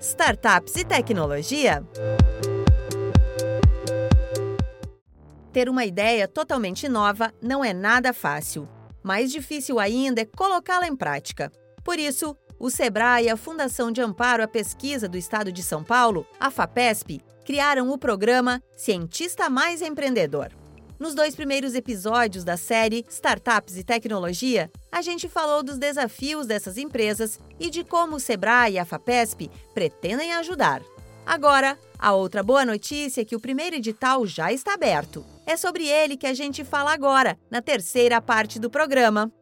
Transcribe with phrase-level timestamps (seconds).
[0.00, 1.86] Startups e Tecnologia.
[5.52, 8.66] Ter uma ideia totalmente nova não é nada fácil.
[9.02, 11.52] Mais difícil ainda é colocá-la em prática.
[11.84, 15.84] Por isso, o Sebrae e a Fundação de Amparo à Pesquisa do Estado de São
[15.84, 20.59] Paulo, a FAPESP, criaram o programa Cientista Mais Empreendedor.
[21.00, 26.76] Nos dois primeiros episódios da série Startups e Tecnologia, a gente falou dos desafios dessas
[26.76, 30.82] empresas e de como o Sebrae e a FAPESP pretendem ajudar.
[31.24, 35.24] Agora, a outra boa notícia é que o primeiro edital já está aberto.
[35.46, 39.32] É sobre ele que a gente fala agora, na terceira parte do programa.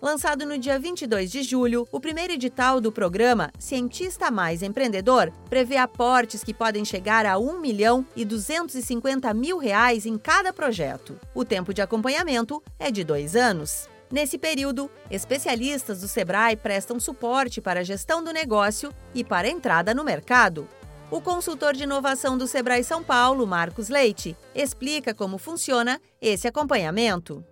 [0.00, 5.76] Lançado no dia 22 de julho, o primeiro edital do programa Cientista Mais Empreendedor prevê
[5.76, 11.18] aportes que podem chegar a 1 milhão e 250 mil reais em cada projeto.
[11.34, 13.88] O tempo de acompanhamento é de dois anos.
[14.08, 19.50] Nesse período, especialistas do Sebrae prestam suporte para a gestão do negócio e para a
[19.50, 20.68] entrada no mercado.
[21.10, 27.44] O consultor de inovação do Sebrae São Paulo, Marcos Leite, explica como funciona esse acompanhamento.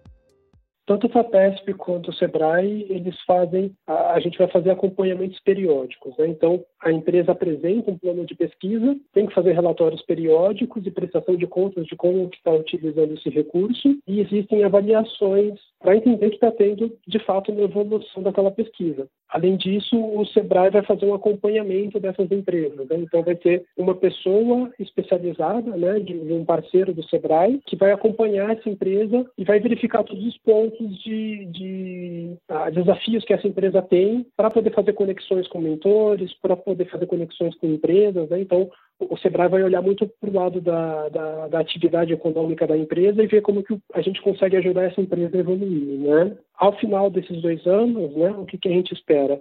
[0.86, 6.16] Tanto a FAPESP quanto o SEBRAE, eles fazem, a, a gente vai fazer acompanhamentos periódicos.
[6.16, 6.28] Né?
[6.28, 11.34] Então, a empresa apresenta um plano de pesquisa, tem que fazer relatórios periódicos e prestação
[11.34, 16.50] de contas de como está utilizando esse recurso, e existem avaliações para entender que está
[16.50, 19.06] tendo, de fato, uma evolução daquela pesquisa.
[19.28, 22.88] Além disso, o SEBRAE vai fazer um acompanhamento dessas empresas.
[22.88, 22.96] Né?
[22.98, 28.50] Então, vai ter uma pessoa especializada, né, de um parceiro do SEBRAE, que vai acompanhar
[28.50, 33.80] essa empresa e vai verificar todos os pontos de, de ah, desafios que essa empresa
[33.80, 38.28] tem para poder fazer conexões com mentores, para poder fazer conexões com empresas.
[38.28, 38.40] Né?
[38.40, 42.76] Então, o Sebrae vai olhar muito para o lado da, da, da, atividade econômica da
[42.76, 45.98] empresa e ver como que a gente consegue ajudar essa empresa a evoluir.
[46.00, 46.36] Né?
[46.56, 49.38] Ao final desses dois anos, né, o que, que a gente espera?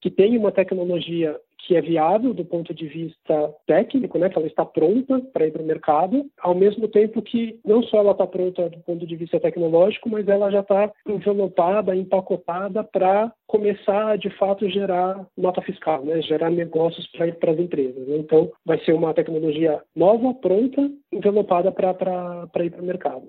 [0.00, 4.46] Que tenha uma tecnologia que é viável do ponto de vista técnico, né, que ela
[4.46, 8.26] está pronta para ir para o mercado, ao mesmo tempo que não só ela está
[8.26, 14.16] pronta do ponto de vista tecnológico, mas ela já está envelopada, empacotada para começar a,
[14.16, 18.06] de fato gerar nota fiscal, né, gerar negócios para para as empresas.
[18.06, 18.18] Né?
[18.18, 23.26] Então, vai ser uma tecnologia nova, pronta, envelopada para ir para o mercado.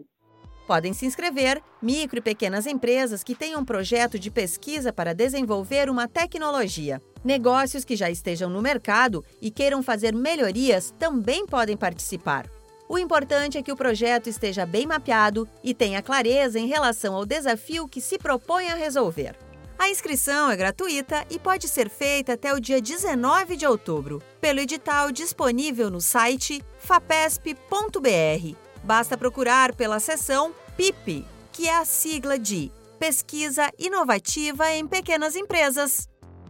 [0.67, 5.89] Podem se inscrever micro e pequenas empresas que tenham um projeto de pesquisa para desenvolver
[5.89, 7.01] uma tecnologia.
[7.27, 12.49] Negócios que já estejam no mercado e queiram fazer melhorias também podem participar.
[12.87, 17.25] O importante é que o projeto esteja bem mapeado e tenha clareza em relação ao
[17.25, 19.35] desafio que se propõe a resolver.
[19.77, 24.61] A inscrição é gratuita e pode ser feita até o dia 19 de outubro, pelo
[24.61, 28.55] edital disponível no site fapesp.br
[28.85, 36.07] Basta procurar pela seção PIP, que é a sigla de Pesquisa Inovativa em Pequenas Empresas.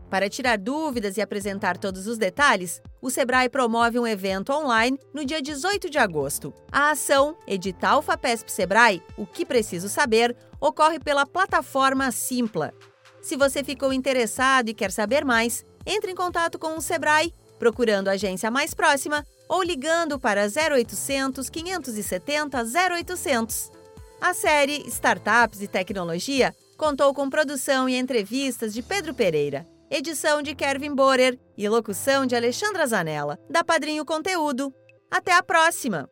[0.10, 5.26] Para tirar dúvidas e apresentar todos os detalhes, o Sebrae promove um evento online no
[5.26, 6.54] dia 18 de agosto.
[6.72, 12.74] A ação Edital FAPESP Sebrae O que Preciso Saber ocorre pela plataforma Simpla.
[13.22, 18.08] Se você ficou interessado e quer saber mais, entre em contato com o Sebrae procurando
[18.08, 23.72] a agência mais próxima ou ligando para 0800 570 0800.
[24.20, 30.54] A série Startups e Tecnologia contou com produção e entrevistas de Pedro Pereira, edição de
[30.56, 34.74] Kevin Borer e locução de Alexandra Zanella, da Padrinho Conteúdo.
[35.10, 36.10] Até a próxima!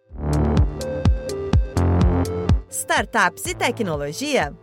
[2.69, 4.53] Startups e Tecnologia